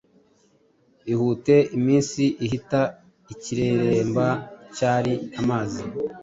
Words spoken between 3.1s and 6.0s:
ikireremba cyari amazi